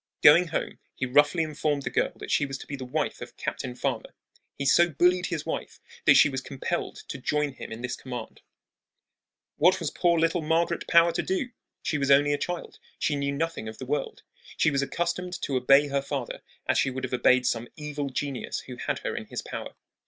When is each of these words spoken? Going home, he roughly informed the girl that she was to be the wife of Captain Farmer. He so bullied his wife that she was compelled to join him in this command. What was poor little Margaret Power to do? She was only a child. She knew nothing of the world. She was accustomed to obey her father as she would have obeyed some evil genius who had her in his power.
Going 0.23 0.47
home, 0.47 0.79
he 0.95 1.05
roughly 1.05 1.43
informed 1.43 1.83
the 1.83 1.91
girl 1.91 2.13
that 2.15 2.31
she 2.31 2.43
was 2.47 2.57
to 2.57 2.65
be 2.65 2.75
the 2.75 2.83
wife 2.85 3.21
of 3.21 3.37
Captain 3.37 3.75
Farmer. 3.75 4.15
He 4.57 4.65
so 4.65 4.89
bullied 4.89 5.27
his 5.27 5.45
wife 5.45 5.79
that 6.05 6.17
she 6.17 6.27
was 6.27 6.41
compelled 6.41 6.95
to 7.07 7.19
join 7.19 7.53
him 7.53 7.71
in 7.71 7.83
this 7.83 7.95
command. 7.95 8.41
What 9.57 9.79
was 9.79 9.91
poor 9.91 10.17
little 10.19 10.41
Margaret 10.41 10.87
Power 10.87 11.11
to 11.11 11.21
do? 11.21 11.51
She 11.83 11.99
was 11.99 12.09
only 12.09 12.33
a 12.33 12.39
child. 12.39 12.79
She 12.97 13.15
knew 13.15 13.31
nothing 13.33 13.67
of 13.67 13.77
the 13.77 13.85
world. 13.85 14.23
She 14.57 14.71
was 14.71 14.81
accustomed 14.81 15.39
to 15.43 15.55
obey 15.55 15.89
her 15.89 16.01
father 16.01 16.41
as 16.67 16.79
she 16.79 16.89
would 16.89 17.03
have 17.03 17.13
obeyed 17.13 17.45
some 17.45 17.67
evil 17.75 18.09
genius 18.09 18.61
who 18.61 18.77
had 18.77 18.97
her 19.05 19.15
in 19.15 19.25
his 19.27 19.43
power. 19.43 19.75